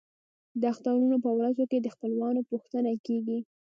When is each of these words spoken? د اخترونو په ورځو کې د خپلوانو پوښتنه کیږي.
د 0.61 0.63
اخترونو 0.73 1.17
په 1.25 1.29
ورځو 1.37 1.63
کې 1.71 1.77
د 1.81 1.87
خپلوانو 1.95 2.41
پوښتنه 2.51 2.91
کیږي. 3.05 3.39